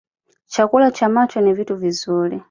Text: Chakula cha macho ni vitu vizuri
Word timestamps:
Chakula 0.47 0.91
cha 0.91 1.09
macho 1.09 1.41
ni 1.41 1.53
vitu 1.53 1.75
vizuri 1.75 2.39